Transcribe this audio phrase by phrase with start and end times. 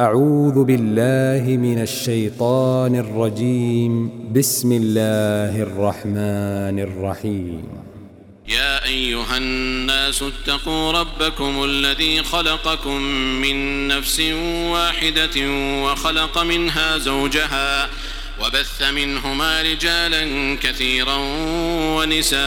[0.00, 7.64] أعوذ بالله من الشيطان الرجيم بسم الله الرحمن الرحيم
[8.48, 13.00] يا أيها الناس اتقوا ربكم الذي خلقكم
[13.42, 14.20] من نفس
[14.66, 15.36] واحدة
[15.84, 17.88] وخلق منها زوجها
[18.44, 21.16] وبث منهما رجالا كثيرا
[21.96, 22.40] ونساء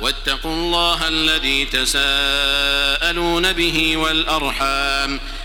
[0.00, 5.37] واتقوا الله الذي تساءلون به والأرحام ۖ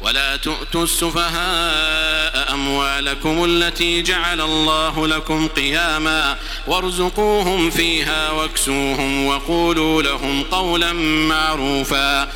[0.00, 10.92] ولا تؤتوا السفهاء أموالكم التي جعل الله لكم قياما وارزقوهم فيها واكسوهم وقولوا لهم قولا
[11.28, 12.28] معروفا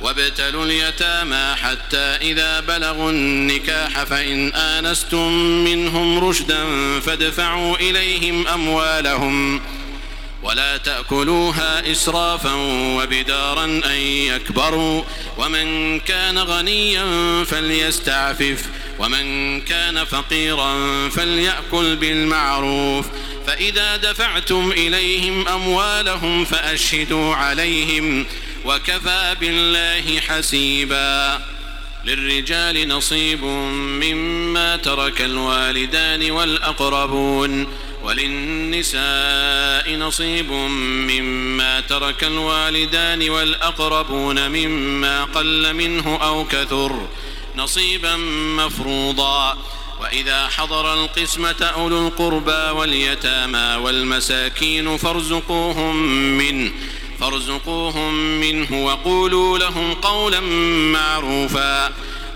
[0.00, 5.32] وابتلوا اليتامى حتى إذا بلغوا النكاح فإن آنستم
[5.64, 6.64] منهم رشدا
[7.00, 9.62] فادفعوا إليهم أموالهم ۖ
[10.50, 12.52] ولا تأكلوها إسرافا
[12.98, 15.02] وبدارا أن يكبروا
[15.38, 17.04] ومن كان غنيا
[17.44, 18.62] فليستعفف
[18.98, 20.74] ومن كان فقيرا
[21.08, 23.06] فليأكل بالمعروف
[23.46, 28.26] فإذا دفعتم إليهم أموالهم فأشهدوا عليهم
[28.64, 31.38] وكفى بالله حسيبا
[32.04, 33.44] للرجال نصيب
[34.00, 37.66] مما ترك الوالدان والأقربون
[38.04, 40.52] وللنساء نصيب
[41.08, 47.08] مما ترك الوالدان والأقربون مما قل منه أو كثر
[47.56, 48.16] نصيبا
[48.56, 49.58] مفروضا
[50.02, 55.96] وإذا حضر القسمة أولو القربى واليتامى والمساكين فارزقوهم
[56.38, 56.72] منه
[57.20, 60.40] فارزقوهم منه وقولوا لهم قولا
[60.92, 61.92] معروفا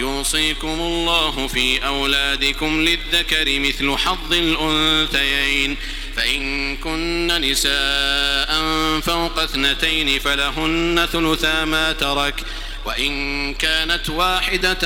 [0.00, 5.76] يوصيكم الله في أولادكم للذكر مثل حظ الأنثيين
[6.16, 8.54] فإن كن نساء
[9.00, 12.42] فوق اثنتين فلهن ثلثا ما ترك
[12.84, 14.78] وإن كانت واحدة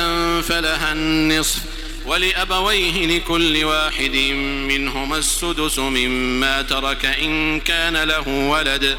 [0.42, 1.58] فلها النصف
[2.06, 4.16] ولأبويه لكل واحد
[4.70, 8.98] منهما السدس مما ترك إن كان له ولد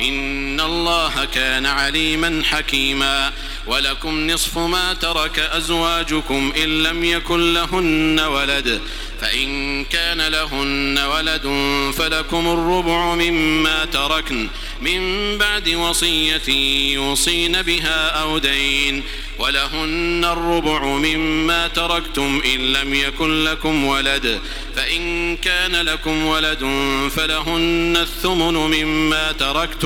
[0.00, 3.32] إن الله كان عليما حكيما
[3.66, 8.80] ولكم نصف ما ترك أزواجكم إن لم يكن لهن ولد
[9.20, 11.42] فإن كان لهن ولد
[11.98, 14.48] فلكم الربع مما تركن
[14.82, 15.00] من
[15.38, 16.52] بعد وصية
[16.94, 19.02] يوصين بها أو دين
[19.38, 24.40] ولهن الربع مما تركتم إن لم يكن لكم ولد
[24.76, 26.58] فإن كان لكم ولد
[27.16, 29.85] فلهن الثمن مما تركتم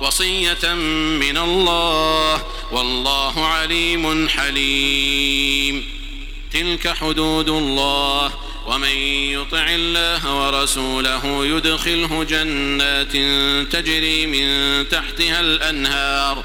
[0.00, 0.72] وصية
[1.20, 2.42] من الله
[2.72, 5.84] والله عليم حليم
[6.52, 8.32] تلك حدود الله
[8.66, 8.96] ومن
[9.30, 13.12] يطع الله ورسوله يدخله جنات
[13.72, 14.48] تجري من
[14.88, 16.44] تحتها الأنهار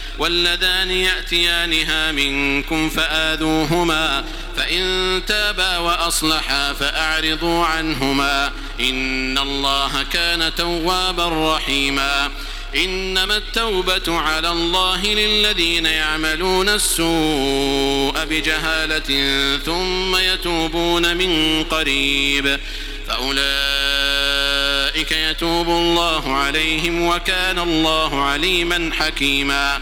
[0.21, 4.23] واللذان يأتيانها منكم فآذوهما
[4.57, 12.31] فإن تابا وأصلحا فأعرضوا عنهما إن الله كان توابا رحيما
[12.75, 19.11] إنما التوبة على الله للذين يعملون السوء بجهالة
[19.57, 22.59] ثم يتوبون من قريب
[23.07, 29.81] فأولئك يتوب الله عليهم وكان الله عليما حكيما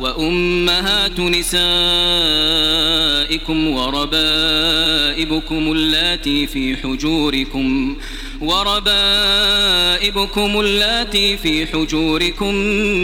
[0.00, 7.96] وأمهات نسائكم وربائبكم اللاتي في حجوركم
[8.40, 12.54] وربائبكم اللاتي في حجوركم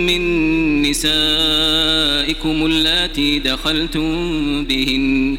[0.06, 3.94] من نسائكم اللاتي دخلتم
[4.64, 5.38] بهن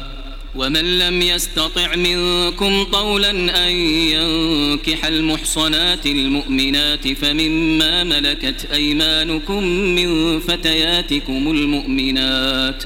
[0.55, 3.31] ومن لم يستطع منكم طولا
[3.67, 12.83] أن ينكح المحصنات المؤمنات فمما ملكت أيمانكم من فتياتكم المؤمنات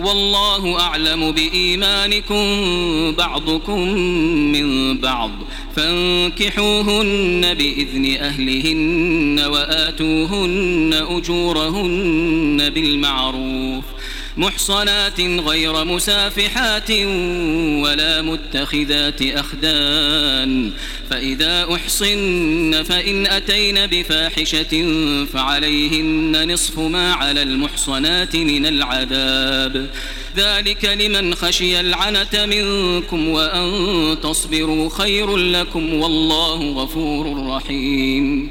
[0.00, 2.64] والله أعلم بإيمانكم
[3.18, 3.80] بعضكم
[4.38, 5.30] من بعض
[5.76, 13.84] فانكحوهن بإذن أهلهن وآتوهن أجورهن بالمعروف
[14.36, 16.90] محصنات غير مسافحات
[17.84, 20.70] ولا متخذات أخدان
[21.10, 24.84] فإذا أحصن فإن أتين بفاحشة
[25.24, 29.86] فعليهن نصف ما على المحصنات من العذاب
[30.36, 38.50] ذلك لمن خشي العنت منكم وأن تصبروا خير لكم والله غفور رحيم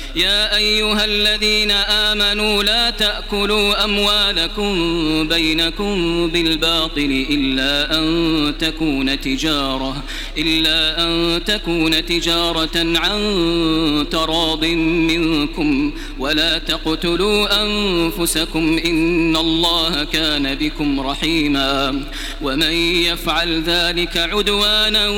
[0.15, 4.73] يا أيها الذين آمنوا لا تأكلوا أموالكم
[5.27, 10.03] بينكم بالباطل إلا أن تكون تجارة
[10.37, 14.65] إلا أن تكون تجارة عن تراض
[14.95, 22.03] منكم ولا تقتلوا أنفسكم إن الله كان بكم رحيما
[22.41, 25.09] ومن يفعل ذلك عدوانا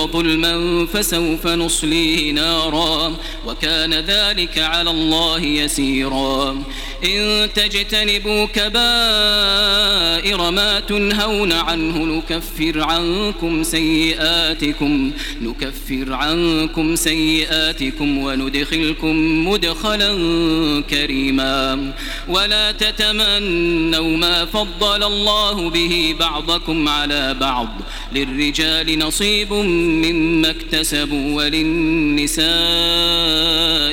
[0.00, 3.12] وظلما فسوف نصليه نارا
[3.46, 6.64] وكان ذلك ذلك على الله يسيرا
[7.04, 15.10] إن تجتنبوا كبائر ما تنهون عنه نكفر عنكم سيئاتكم
[15.42, 20.14] نكفر عنكم سيئاتكم وندخلكم مدخلا
[20.90, 21.92] كريما
[22.28, 27.68] ولا تتمنوا ما فضل الله به بعضكم على بعض
[28.12, 33.63] للرجال نصيب مما اكتسبوا وللنساء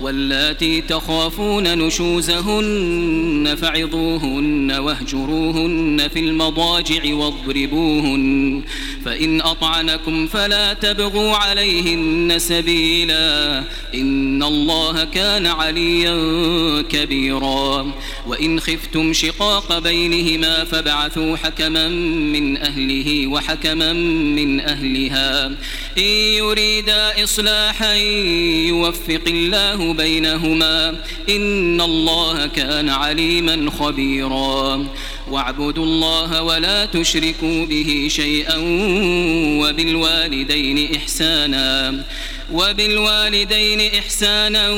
[0.00, 8.62] واللاتي تخافون نشوزهن فعظوهن واهجروهن في المضاجع واضربوهن
[9.04, 13.58] فإن أطعنكم فلا تبغوا عليهن سبيلا
[13.94, 16.14] إن الله كان عليا
[16.82, 17.86] كبيرا
[18.26, 25.46] وإن خفتم شقاق بينهما فابعثوا حكما من أهله وحكما من أهلها
[25.98, 26.04] إن
[26.38, 27.94] يريدا إصلاحا
[28.68, 30.94] يوفق الله بينهما
[31.28, 34.86] إن الله كان عليما خبيرا
[35.30, 38.56] واعبدوا الله ولا تشركوا به شيئا
[39.60, 42.04] وبالوالدين إحسانا
[42.52, 44.70] وبالوالدين إحسانا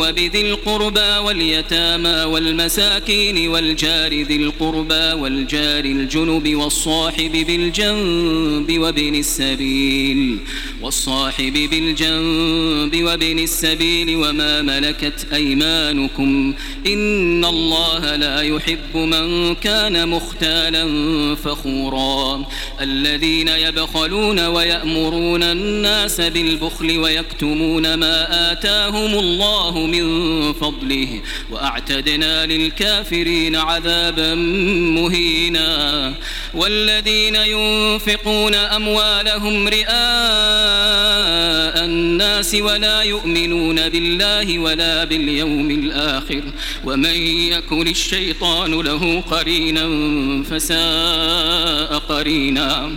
[0.00, 10.38] وبذي القربى واليتامى والمساكين والجار ذي القربى والجار الجنب والصاحب بالجنب وابن السبيل
[10.82, 16.54] والصاحب بالجنب وابن السبيل وما ملكت أيمانكم
[16.86, 20.86] إن الله لا يحب من كان مختالا
[21.36, 22.46] فخورا
[22.80, 30.04] الذين يبخلون ويأمرون الناس بالبخل ويكتمون ما آتاهم الله من
[30.52, 31.08] فضله
[31.50, 34.34] وأعتدنا للكافرين عذابا
[34.94, 36.14] مهينا
[36.54, 46.42] والذين ينفقون أموالهم رئاء الناس ولا يؤمنون بالله ولا باليوم الآخر
[46.84, 47.16] ومن
[47.52, 49.86] يكن الشيطان له قرينا
[50.50, 52.90] فساء قرينا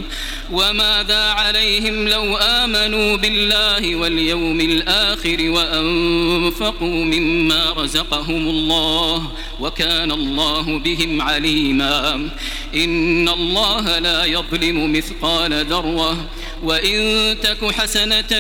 [0.51, 12.29] وماذا عليهم لو آمنوا بالله واليوم الآخر وأنفقوا مما رزقهم الله وكان الله بهم عليما
[12.75, 16.25] إن الله لا يظلم مثقال ذرة
[16.63, 18.37] وإن تك حسنة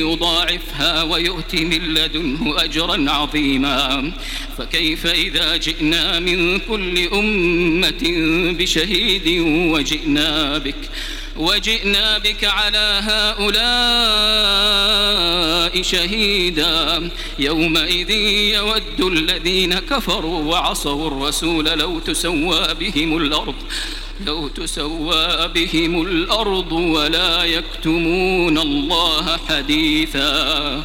[0.00, 4.12] يضاعفها ويؤت من لدنه أجرا عظيما
[4.58, 8.12] فكيف إذا جئنا من كل أمة
[8.58, 10.74] بشهيد وجئنا بك
[11.36, 18.10] وجئنا بك على هؤلاء شهيدا يومئذ
[18.54, 23.54] يود الذين كفروا وعصوا الرسول لو تسوى بهم الأرض
[24.26, 30.84] لو تسوى بهم الأرض ولا يكتمون الله حديثا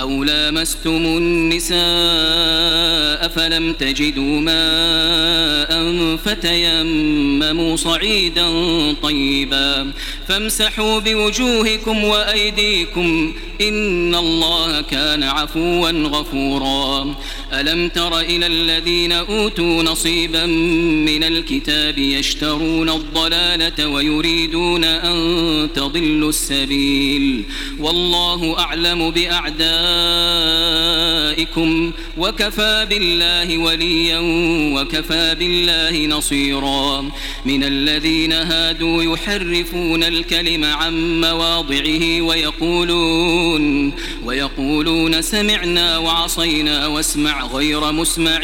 [0.00, 1.78] أو لامستم النساء
[3.28, 8.46] فلم تجدوا ماء فتيمموا صعيدا
[9.02, 9.92] طيبا
[10.28, 17.16] فامسحوا بوجوهكم وأيديكم إن الله كان عفوا غفورا
[17.52, 20.46] ألم تر إلى الذين أوتوا نصيبا
[21.06, 27.44] من الكتاب يشترون الضلالة ويريدون أن تضلوا السبيل
[27.78, 34.18] والله أعلم بأعدائكم وكفى بالله وليا
[34.80, 37.10] وكفى بالله نصيرا
[37.46, 43.92] من الذين هادوا يحرفون الكلم عن مواضعه ويقولون
[44.24, 48.40] ويقولون سمعنا وعصينا واسمع غير مسمع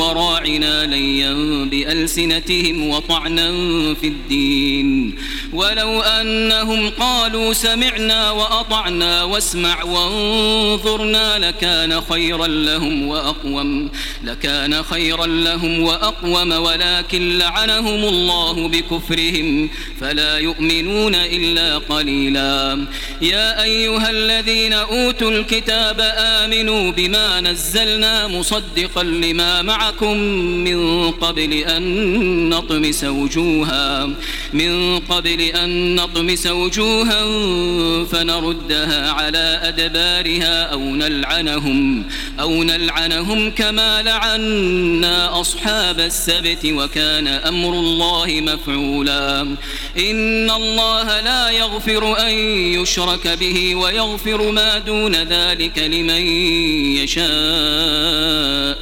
[0.00, 1.32] وراعنا ليا
[1.64, 3.48] بألسنتهم وطعنا
[3.94, 5.14] في الدين
[5.52, 13.90] ولو أنهم قالوا سمعنا وأطعنا واسمع وانظرنا لكان خيرا لهم وأقوم
[14.24, 19.68] لكان خيرا لهم وأقوم ولكن لعنهم الله بكفرهم
[20.00, 22.86] فلا يؤمنون تؤمنون إلا قليلا
[23.22, 30.16] يا أيها الذين أوتوا الكتاب آمنوا بما نزلنا مصدقا لما معكم
[30.64, 32.08] من قبل أن
[32.48, 34.10] نطمس وجوها
[34.52, 37.20] من قبل أن نطمس وجوها
[38.04, 42.04] فنردها على أدبارها أو نلعنهم
[42.40, 49.46] أو نلعنهم كما لعنا أصحاب السبت وكان أمر الله مفعولا
[49.98, 52.30] إن الله لا يغفر أن
[52.80, 56.26] يشرك به ويغفر ما دون ذلك لمن
[56.96, 58.81] يشاء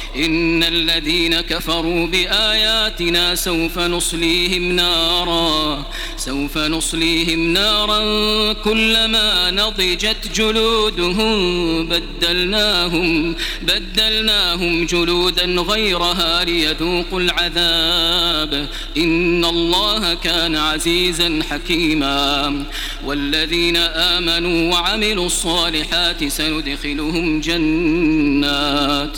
[0.15, 5.85] إن الذين كفروا بآياتنا سوف نصليهم نارا
[6.17, 11.31] سوف نصليهم نارا كلما نضجت جلودهم
[11.87, 22.63] بدلناهم بدلناهم جلودا غيرها ليذوقوا العذاب إن الله كان عزيزا حكيما
[23.05, 29.17] والذين آمنوا وعملوا الصالحات سندخلهم جنات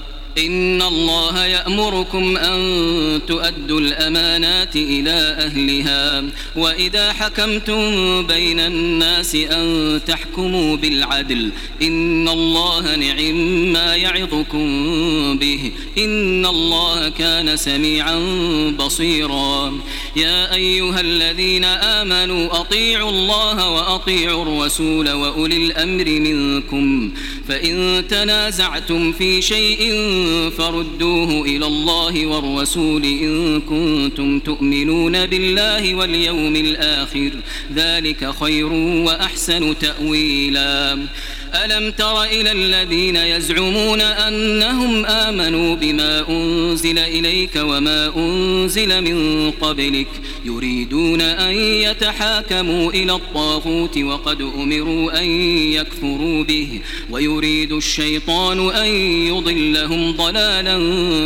[0.37, 2.59] إن الله يأمركم أن
[3.27, 6.23] تؤدوا الأمانات إلى أهلها
[6.55, 7.81] وإذا حكمتم
[8.27, 11.49] بين الناس أن تحكموا بالعدل
[11.81, 13.35] إن الله نعم
[13.73, 14.65] ما يعظكم
[15.37, 18.19] به إن الله كان سميعا
[18.79, 19.73] بصيرا
[20.15, 27.13] يا أيها الذين آمنوا أطيعوا الله وأطيعوا الرسول وأولي الأمر منكم
[27.47, 29.91] فإن تنازعتم في شيء
[30.57, 37.31] فردوه إلى الله والرسول إن كنتم تؤمنون بالله واليوم الآخر
[37.75, 40.97] ذلك خير وأحسن تأويلاً
[41.55, 50.07] ألم تر إلى الذين يزعمون أنهم آمنوا بما أنزل إليك وما أنزل من قبلك
[50.45, 55.29] يريدون أن يتحاكموا إلى الطاغوت وقد أمروا أن
[55.71, 58.85] يكفروا به ويريد الشيطان أن
[59.27, 60.77] يضلهم ضلالا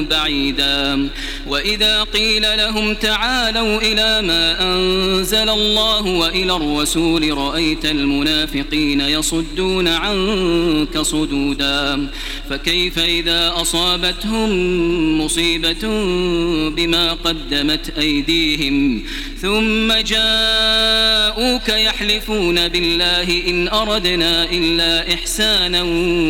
[0.09, 1.09] بعيدا
[1.47, 10.99] وإذا قيل لهم تعالوا إلى ما أنزل الله وإلى الرسول رأيت المنافقين يصدون عن عنك
[11.01, 12.07] صدودا
[12.49, 14.51] فكيف إذا أصابتهم
[15.21, 15.87] مصيبة
[16.69, 19.03] بما قدمت أيديهم
[19.41, 25.83] ثم جاءوك يحلفون بالله إن أردنا إلا إحسانا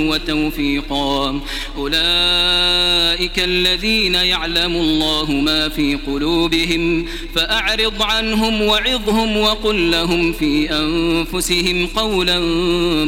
[0.10, 1.40] وتوفيقا
[1.78, 12.40] أولئك الذين يعلم الله ما في قلوبهم فأعرض عنهم وعظهم وقل لهم في أنفسهم قولا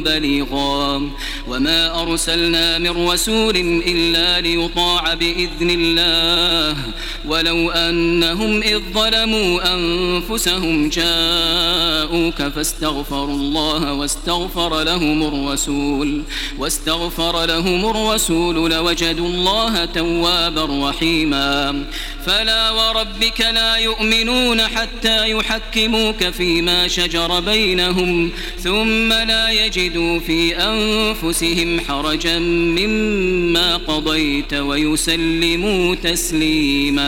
[0.04, 1.10] بليغا خيرا
[1.48, 6.78] وما أرسلنا من رسول إلا ليطاع بإذن الله
[7.26, 16.22] ولو أنهم إذ ظلموا أنفسهم جاءوك فاستغفروا الله واستغفر لهم الرسول
[16.60, 21.84] واستغفر لهم الرسول لوجدوا الله توابا رحيما
[22.26, 28.30] فلا وربك لا يؤمنون حتى يحكموك فيما شجر بينهم
[28.64, 37.08] ثم لا يجدوا في لأنفسهم حرجا مما قضيت ويسلموا تسليماً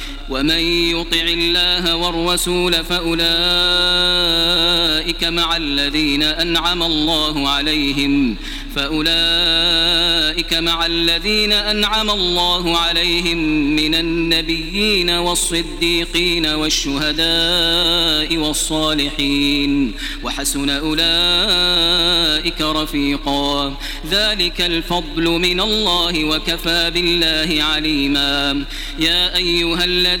[0.31, 0.59] ومن
[0.91, 8.35] يطع الله والرسول فأولئك مع الذين أنعم الله عليهم
[8.75, 13.37] فأولئك مع الذين أنعم الله عليهم
[13.75, 23.77] من النبيين والصديقين والشهداء والصالحين وحسن أولئك رفيقا
[24.11, 28.63] ذلك الفضل من الله وكفى بالله عليما
[28.99, 30.20] يا أيها الذين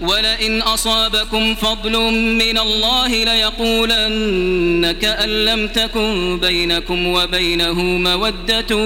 [0.00, 8.80] ولئن أصابكم فضل من الله ليقولن كأن لم تكن بينكم وبينه مودة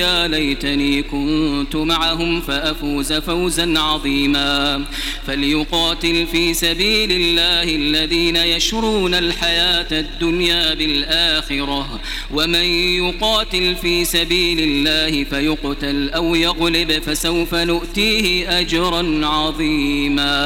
[0.00, 4.84] يا ليتني كنت معهم فأفوز فوزا عظيما
[5.26, 12.00] فليقاتل في سبيل الله الذين يشرون الحياة الدنيا بالآخرة
[12.34, 12.64] ومن
[13.08, 20.45] يقاتل في سبيل الله فيقتل أو يغلب فسوف نؤتيه أجرا عظيما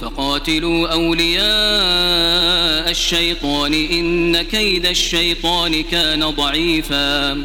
[0.00, 7.44] فقاتلوا أولياء الشيطان إن كيد الشيطان كان ضعيفاً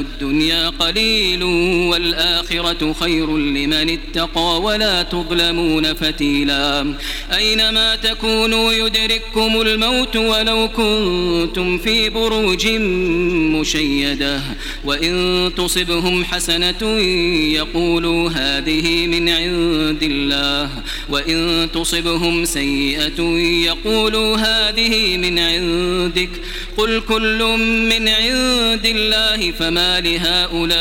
[0.00, 1.42] الدنيا قليل
[1.90, 6.94] والآخرة خير لمن اتقى ولا تظلمون فتيلا
[7.34, 12.66] أينما تكونوا يدرككم الموت ولو كنتم في بروج
[13.56, 14.40] مشيدة
[14.84, 16.98] وإن تصبهم حسنة
[17.54, 20.70] يقولوا هذه من عند الله
[21.10, 23.20] وإن تصبهم سيئة
[23.66, 26.28] يقولوا هذه من عندك
[26.76, 30.76] قل كل من عند الله فما فما لهؤلاء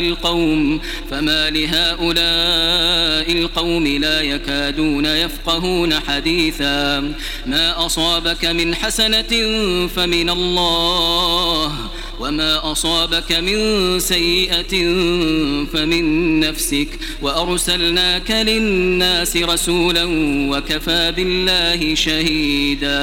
[0.00, 7.00] القوم فما لهؤلاء القوم لا يكادون يفقهون حديثا
[7.46, 11.74] ما أصابك من حسنة فمن الله
[12.20, 14.84] وما أصابك من سيئة
[15.72, 16.88] فمن نفسك
[17.22, 20.04] وأرسلناك للناس رسولا
[20.52, 23.02] وكفى بالله شهيدا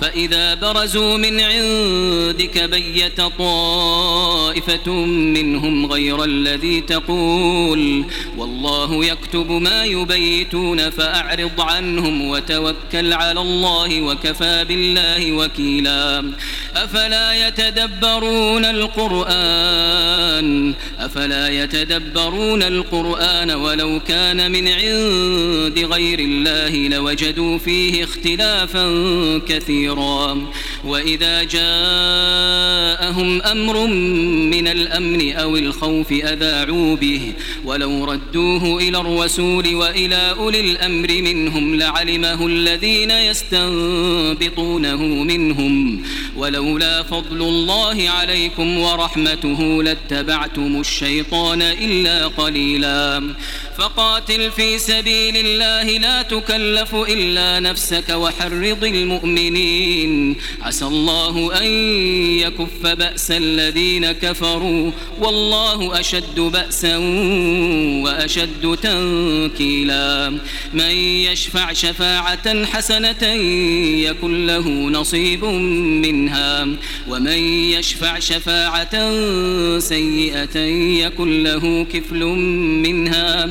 [0.00, 8.04] فإذا برزوا من عندك بيت طائفة منهم غير الذي تقول
[8.38, 16.32] والله يكتب ما يبيتون فأعرض عنهم وتوكل على الله وكفى بالله وكيلا
[16.76, 28.94] أفلا يتدبرون القرآن أفلا يتدبرون القرآن ولو كان من عند غير الله لوجدوا فيه اختلافا
[29.48, 30.46] كثيرا كبيرا
[30.84, 33.86] وإذا جاءهم أمر
[34.50, 37.32] من الأمن أو الخوف أذاعوا به
[37.64, 46.02] ولو ردوه إلى الرسول وإلى أولي الأمر منهم لعلمه الذين يستنبطونه منهم
[46.36, 53.22] ولولا فضل الله عليكم ورحمته لاتبعتم الشيطان إلا قليلا
[53.78, 61.66] فقاتل في سبيل الله لا تكلف إلا نفسك وحرض المؤمنين عسى الله أن
[62.38, 66.96] يكف بأس الذين كفروا والله أشد بأسا
[68.04, 70.30] وأشد تنكيلا
[70.74, 73.28] من يشفع شفاعة حسنة
[74.08, 76.68] يكن له نصيب منها
[77.08, 77.38] ومن
[77.72, 78.98] يشفع شفاعة
[79.78, 80.58] سيئة
[81.06, 82.24] يكن له كفل
[82.84, 83.50] منها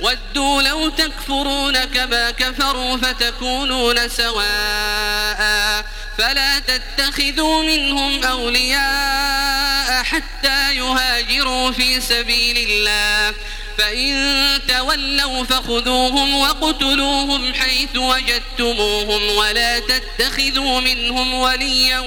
[0.00, 5.84] ودوا لو تكفرون كما كفروا فتكونون سواء
[6.18, 13.34] فلا تتخذوا منهم أولياء حتى يهاجروا في سبيل الله
[13.78, 21.98] فإن تولوا فخذوهم وقتلوهم حيث وجدتموهم ولا تتخذوا منهم وليا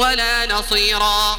[0.00, 1.38] ولا نصيراً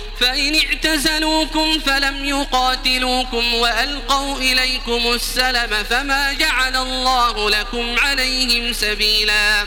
[0.19, 9.65] فإن اعتزلوكم فلم يقاتلوكم وألقوا إليكم السلم فما جعل الله لكم عليهم سبيلاً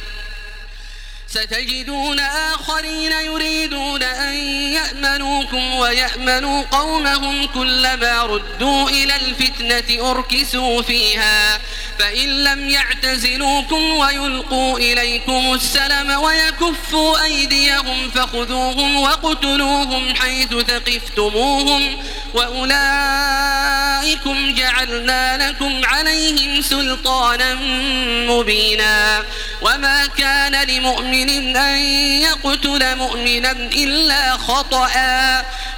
[1.34, 4.34] ستجدون آخرين يريدون أن
[4.74, 11.60] يأمنوكم ويأمنوا قومهم كلما ردوا إلى الفتنة أركسوا فيها
[11.98, 21.96] فإن لم يعتزلوكم ويلقوا إليكم السلم ويكفوا أيديهم فخذوهم وقتلوهم حيث ثقفتموهم
[22.34, 27.54] وأولئكم جعلنا لكم عليهم سلطانا
[28.30, 29.22] مبينا
[29.62, 31.78] وما كان لمؤمن مؤمن أن
[32.22, 34.90] يقتل مؤمنا إلا خطأ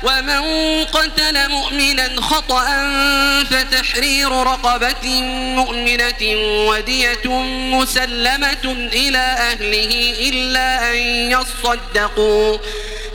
[0.02, 0.40] ومن
[0.84, 2.64] قتل مؤمنا خطأ
[3.50, 6.36] فتحرير رقبة مؤمنة
[6.68, 10.96] ودية مسلمة إلى أهله إلا أن
[11.30, 12.58] يصدقوا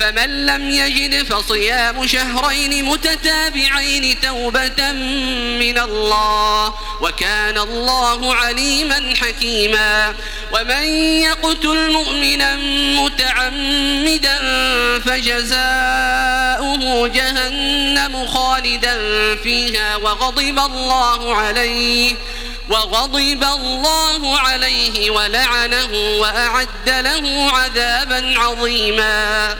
[0.00, 4.92] فمن لم يجد فصيام شهرين متتابعين توبة
[5.60, 10.14] من الله وكان الله عليما حكيما
[10.52, 10.82] ومن
[11.22, 12.56] يقتل مؤمنا
[13.00, 14.38] متعمدا
[15.00, 18.96] فجزاؤه جهنم خالدا
[19.36, 22.14] فيها وغضب الله عليه
[22.70, 29.56] وغضب الله عليه ولعنه وأعد له عذابا عظيما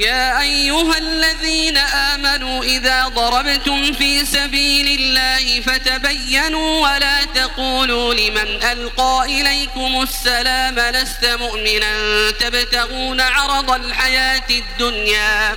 [0.00, 10.02] يا أيها الذين آمنوا إذا ضربتم في سبيل الله فتبينوا ولا تقولوا لمن ألقى إليكم
[10.02, 11.94] السلام لست مؤمنا
[12.30, 15.56] تبتغون عرض الحياة الدنيا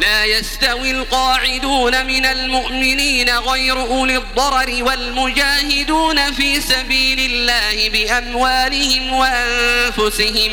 [0.00, 10.52] لا يستوي القاعدون من المؤمنين غير أولي الضرر والمجاهدون في سبيل الله بأموالهم وأنفسهم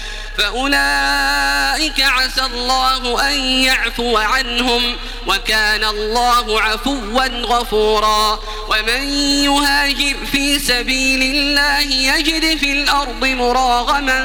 [0.37, 4.95] فأولئك عسى الله أن يعفو عنهم
[5.27, 8.39] وكان الله عفوا غفورا
[8.69, 9.03] ومن
[9.43, 14.21] يهاجر في سبيل الله يجد في الأرض مراغما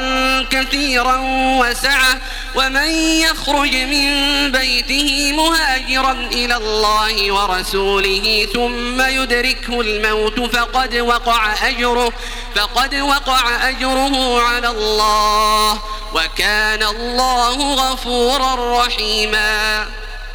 [0.51, 1.17] كثيرا
[1.61, 2.21] وسعة
[2.55, 2.91] ومن
[3.21, 4.09] يخرج من
[4.53, 12.13] بيته مهاجرا إلى الله ورسوله ثم يدركه الموت فقد وقع أجره
[12.55, 15.79] فقد وقع أجره على الله
[16.15, 19.87] وكان الله غفورا رحيما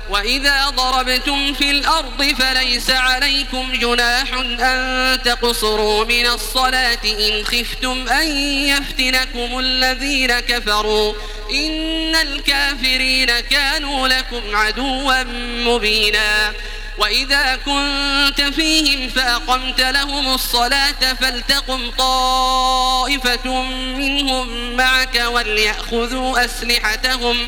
[0.09, 4.27] وإذا ضربتم في الأرض فليس عليكم جناح
[4.59, 8.27] أن تقصروا من الصلاة إن خفتم أن
[8.67, 11.13] يفتنكم الذين كفروا
[11.51, 15.23] إن الكافرين كانوا لكم عدوا
[15.65, 16.53] مبينا
[16.97, 23.61] وإذا كنت فيهم فأقمت لهم الصلاة فلتقم طائفة
[23.97, 27.47] منهم معك وليأخذوا أسلحتهم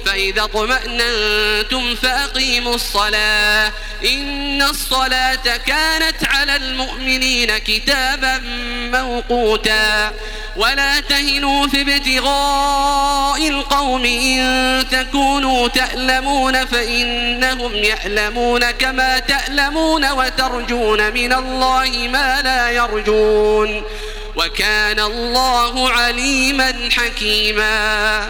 [0.05, 3.71] فإذا اطمأننتم فأقيموا الصلاة
[4.05, 8.41] إن الصلاة كانت على المؤمنين كتابا
[8.93, 10.11] موقوتا
[10.55, 21.89] ولا تهنوا في ابتغاء القوم إن تكونوا تألمون فإنهم يألمون كما تألمون وترجون من الله
[22.11, 23.83] ما لا يرجون
[24.35, 28.29] وكان الله عليما حكيما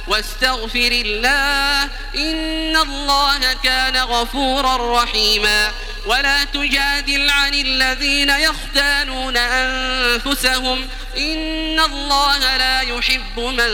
[0.07, 1.83] واستغفر الله
[2.15, 5.71] إن الله كان غفورا رحيما
[6.05, 10.87] ولا تجادل عن الذين يختانون أنفسهم
[11.17, 13.69] إن الله لا يحب من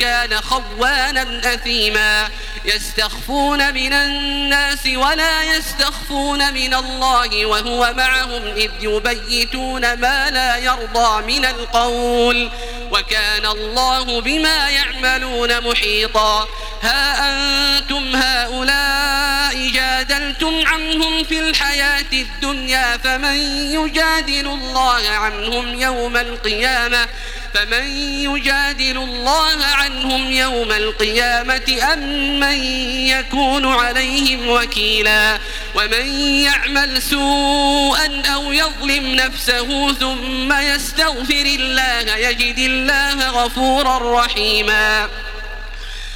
[0.00, 2.28] كان خوانا أثيما
[2.66, 11.44] يستخفون من الناس ولا يستخفون من الله وهو معهم إذ يبيتون ما لا يرضى من
[11.44, 12.50] القول
[12.92, 16.46] وكان الله بما يعملون محيطا
[16.82, 23.36] ها أنتم هؤلاء جادلتم عنهم في الحياة الدنيا فمن
[23.72, 27.05] يجادل الله عنهم يوم القيامة
[27.56, 27.84] أفمن
[28.32, 32.00] يجادل الله عنهم يوم القيامة أم
[32.40, 32.60] من
[33.08, 35.38] يكون عليهم وكيلا
[35.74, 36.06] ومن
[36.42, 45.08] يعمل سوءا أو يظلم نفسه ثم يستغفر الله يجد الله غفورا رحيما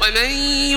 [0.00, 0.30] ومن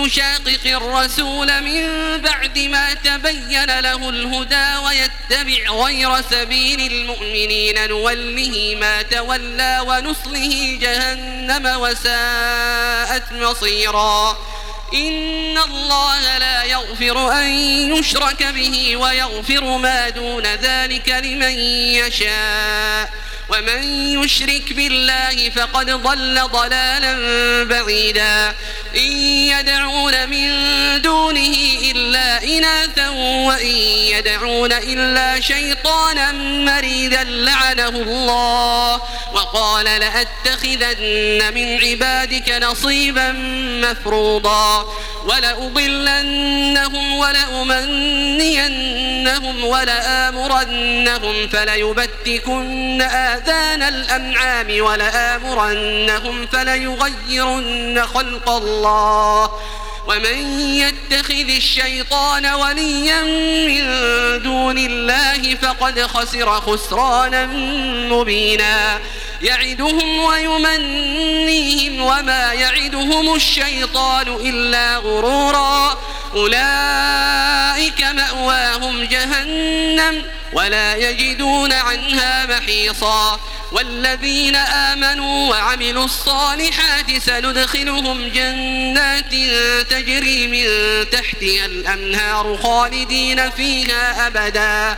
[0.04, 1.88] يشاقق الرسول من
[2.22, 13.32] بعد ما تبين له الهدى ويتبع غير سبيل المؤمنين نوله ما تولى ونصله جهنم وساءت
[13.32, 14.38] مصيرا
[14.94, 17.48] إن الله لا يغفر أن
[17.98, 21.60] يشرك به ويغفر ما دون ذلك لمن
[22.02, 23.10] يشاء
[23.50, 23.84] ومن
[24.24, 27.14] يشرك بالله فقد ضل ضلالا
[27.64, 28.56] بعيدا
[28.98, 29.12] إن
[29.50, 30.50] يدعون من
[31.02, 31.56] دونه
[31.96, 33.10] إلا إناثا
[33.48, 33.68] وإن
[34.10, 36.32] يدعون إلا شيطانا
[36.72, 39.02] مريدا لعنه الله
[39.34, 43.32] وقال لأتخذن من عبادك نصيبا
[43.84, 44.86] مفروضا
[45.26, 59.50] ولأضلنهم ولأمنينهم ولآمرنهم فليبتكن آذان الأنعام ولآمرنهم فليغيرن خلق الله الله
[60.08, 63.22] ومن يتخذ الشيطان وليا
[63.68, 63.84] من
[64.44, 67.46] دون الله فقد خسر خسرانا
[68.16, 69.00] مبينا
[69.42, 75.98] يعدهم ويمنيهم وما يعدهم الشيطان إلا غرورا
[76.36, 83.40] أولئك مأواهم جهنم ولا يجدون عنها محيصا
[83.72, 89.32] والذين آمنوا وعملوا الصالحات سندخلهم جنات
[89.90, 90.66] تجري من
[91.10, 94.98] تحتها الأنهار خالدين فيها أبداً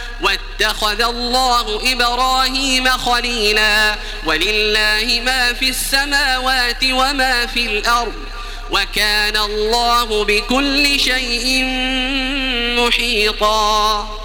[0.23, 3.95] واتخذ الله إبراهيم خليلا
[4.25, 8.13] ولله ما في السماوات وما في الأرض
[8.71, 11.63] وكان الله بكل شيء
[12.79, 14.17] محيطا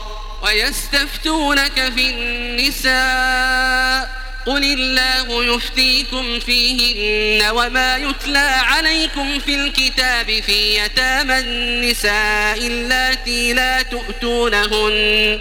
[0.43, 4.17] ويستفتونك في النساء
[4.47, 15.41] قل الله يفتيكم فيهن وما يتلى عليكم في الكتاب في يتامى النساء اللاتي لا تؤتونهن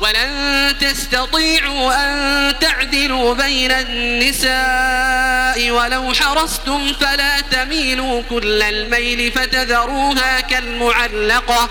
[0.00, 11.70] ولن تستطيعوا أن تعدلوا بين النساء ولو حرصتم فلا تميلوا كل الميل فتذروها كالمعلقة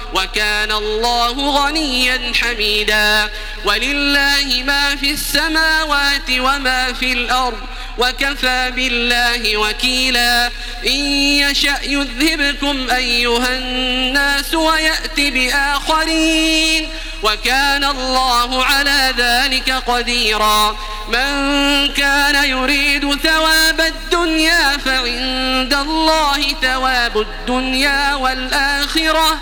[0.13, 3.29] وكان الله غنيا حميدا
[3.65, 7.59] ولله ما في السماوات وما في الأرض
[7.97, 10.47] وكفى بالله وكيلا
[10.87, 10.99] إن
[11.41, 16.89] يشأ يذهبكم أيها الناس ويأت بآخرين
[17.23, 20.75] وكان الله على ذلك قديرا
[21.07, 29.41] من كان يريد ثواب الدنيا فعند الله ثواب الدنيا والآخرة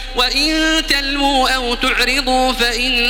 [0.15, 3.05] وإن تلووا أو تعرضوا فإن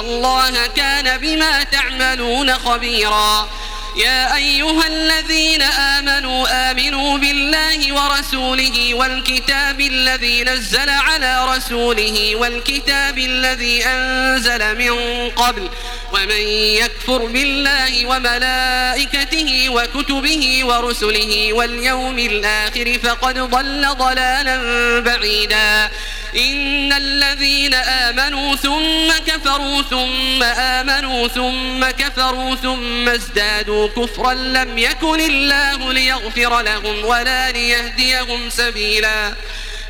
[0.00, 3.48] الله كان بما تعملون خبيرا
[3.96, 14.78] يا أيها الذين آمنوا آمنوا بالله ورسوله والكتاب الذي نزل على رسوله والكتاب الذي أنزل
[14.78, 14.92] من
[15.30, 15.68] قبل
[16.12, 16.42] ومن
[16.80, 24.56] يكفر بالله وملائكته وكتبه ورسله واليوم الآخر فقد ضل ضلالا
[25.00, 25.90] بعيدا
[26.36, 35.92] إن الذين آمنوا ثم كفروا ثم آمنوا ثم كفروا ثم ازدادوا كفرا لم يكن الله
[35.92, 39.34] ليغفر لهم ولا ليهديهم سبيلا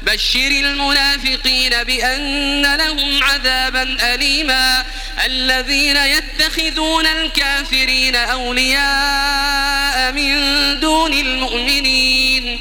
[0.02, 4.84] بشر المنافقين بأن لهم عذابا أليما
[5.26, 10.40] الذين يتخذون الكافرين أولياء من
[10.80, 12.60] دون المؤمنين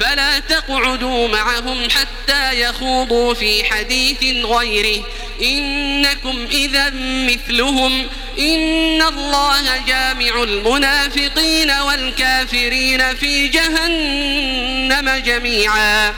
[0.00, 5.02] فلا تقعدوا معهم حتى يخوضوا في حديث غيره
[5.42, 6.90] إنكم إذا
[7.30, 8.06] مثلهم
[8.38, 16.12] إن الله جامع المنافقين والكافرين في جهنم جميعا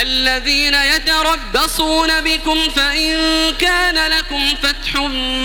[0.00, 3.16] الذين يتربصون بكم فإن
[3.58, 4.96] كان لكم فتح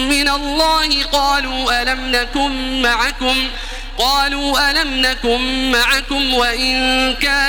[0.10, 3.50] من الله قالوا ألم نكن معكم
[3.98, 7.49] قالوا ألم نكن معكم وإن كان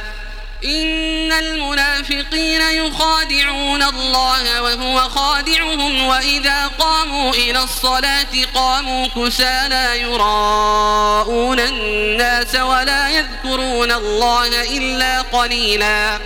[0.65, 13.09] إن المنافقين يخادعون الله وهو خادعهم وإذا قاموا إلى الصلاة قاموا كسالى يراءون الناس ولا
[13.09, 16.19] يذكرون الله إلا قليلا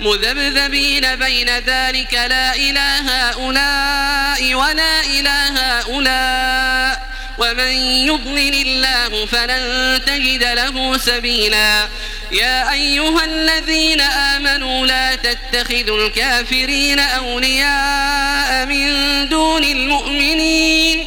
[0.00, 7.72] مذبذبين بين ذلك لا إله هؤلاء ولا إله هؤلاء ومن
[8.06, 11.88] يضلل الله فلن تجد له سبيلا
[12.32, 18.88] يا أيها الذين آمنوا لا تتخذوا الكافرين أولياء من
[19.28, 21.06] دون المؤمنين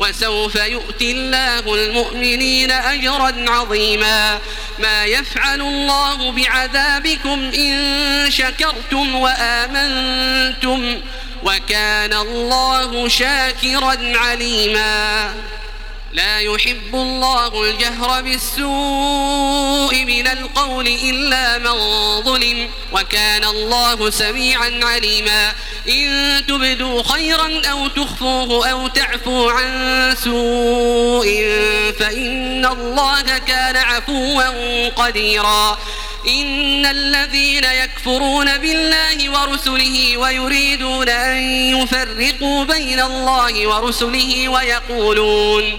[0.00, 4.38] وسوف يؤتي الله المؤمنين أجرا عظيما
[4.78, 11.00] ما يفعل الله بعذابكم إن شكرتم وآمنتم
[11.44, 15.30] وكان الله شاكرا عليما
[16.12, 21.72] لا يحب الله الجهر بالسوء من القول إلا من
[22.22, 25.52] ظلم وكان الله سميعا عليما
[25.88, 29.66] إن تبدوا خيرا أو تخفوه أو تعفوا عن
[30.24, 31.28] سوء
[32.00, 35.78] فإن الله كان عفوا قديرا
[36.28, 41.36] إن الذين يكفرون بالله ورسله ويريدون أن
[41.76, 45.78] يفرقوا بين الله ورسله ويقولون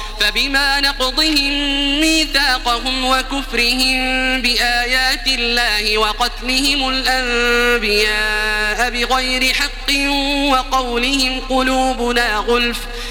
[0.21, 1.53] فبما نقضهم
[2.01, 3.97] ميثاقهم وكفرهم
[4.41, 9.91] بآيات الله وقتلهم الأنبياء بغير حق
[10.51, 13.10] وقولهم قلوبنا غلف ۖ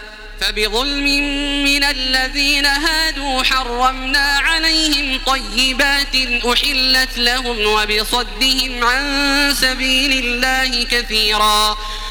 [0.41, 1.03] فبظلم
[1.63, 6.15] من الذين هادوا حرمنا عليهم طيبات
[6.45, 9.15] أحلت لهم وبصدهم عن
[9.59, 11.77] سبيل الله كثيراً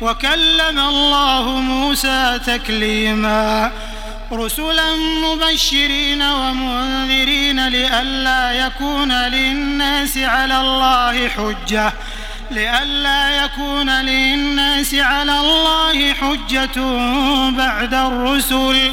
[0.00, 3.70] وكلم الله موسى تكليما
[4.32, 11.92] رسلا مبشرين ومنذرين لئلا يكون للناس على الله حجة
[12.50, 16.80] لئلا يكون للناس على الله حجة
[17.50, 18.92] بعد الرسل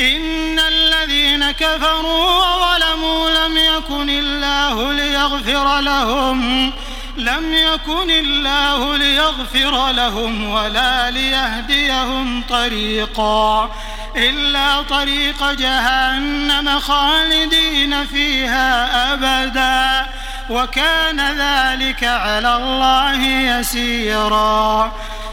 [0.00, 6.70] إن الذين كفروا وظلموا لم يكن الله ليغفر لهم
[7.16, 13.70] لم يكن الله ليغفر لهم ولا ليهديهم طريقا
[14.16, 18.64] إلا طريق جهنم خالدين فيها
[19.12, 20.10] أبدا
[20.50, 24.92] وكان ذلك على الله يسيرا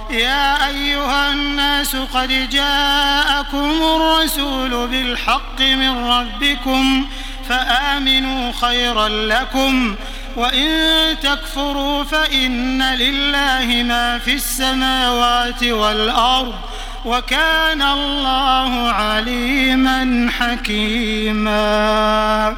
[0.09, 7.05] يا أيها الناس قد جاءكم الرسول بالحق من ربكم
[7.49, 9.95] فآمنوا خيرا لكم
[10.35, 10.69] وإن
[11.19, 16.53] تكفروا فإن لله ما في السماوات والأرض
[17.05, 22.57] وكان الله عليما حكيما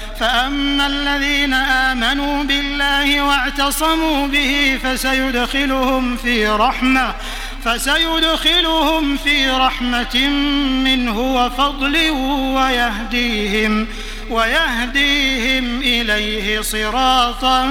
[0.21, 7.13] فأما الذين آمنوا بالله واعتصموا به فسيدخلهم في رحمة
[7.65, 10.27] فسيدخلهم في رحمة
[10.83, 12.09] منه وفضل
[12.55, 13.87] ويهديهم
[14.29, 17.65] ويهديهم إليه صراطا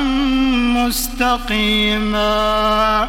[0.77, 3.09] مستقيما